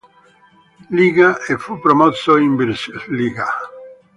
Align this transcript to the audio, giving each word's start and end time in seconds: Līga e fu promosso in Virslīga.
Līga 0.99 1.27
e 1.53 1.57
fu 1.65 1.77
promosso 1.85 2.35
in 2.47 2.57
Virslīga. 2.63 3.47